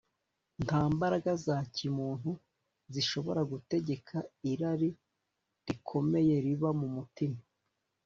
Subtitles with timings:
[0.63, 2.31] nta mbaraga za kimuntu
[2.93, 4.15] zishobora gutegeka
[4.51, 4.89] irari
[5.67, 7.39] rikomeye riba mu mutima